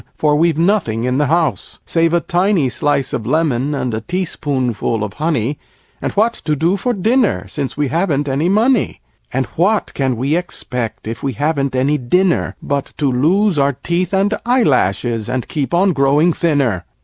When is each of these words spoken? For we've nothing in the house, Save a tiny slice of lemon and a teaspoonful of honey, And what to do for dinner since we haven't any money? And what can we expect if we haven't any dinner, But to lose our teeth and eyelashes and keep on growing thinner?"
For 0.15 0.35
we've 0.35 0.57
nothing 0.57 1.03
in 1.03 1.19
the 1.19 1.27
house, 1.27 1.77
Save 1.85 2.11
a 2.15 2.21
tiny 2.21 2.69
slice 2.69 3.13
of 3.13 3.27
lemon 3.27 3.75
and 3.75 3.93
a 3.93 4.01
teaspoonful 4.01 5.03
of 5.03 5.13
honey, 5.13 5.59
And 6.01 6.11
what 6.13 6.33
to 6.45 6.55
do 6.55 6.75
for 6.75 6.91
dinner 6.93 7.47
since 7.47 7.77
we 7.77 7.89
haven't 7.89 8.27
any 8.27 8.49
money? 8.49 8.99
And 9.31 9.45
what 9.57 9.93
can 9.93 10.17
we 10.17 10.35
expect 10.35 11.07
if 11.07 11.21
we 11.21 11.33
haven't 11.33 11.75
any 11.75 11.99
dinner, 11.99 12.55
But 12.63 12.93
to 12.97 13.11
lose 13.11 13.59
our 13.59 13.73
teeth 13.73 14.11
and 14.11 14.33
eyelashes 14.43 15.29
and 15.29 15.47
keep 15.47 15.71
on 15.71 15.93
growing 15.93 16.33
thinner?" 16.33 16.85